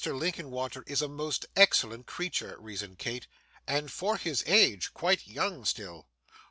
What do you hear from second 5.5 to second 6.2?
still.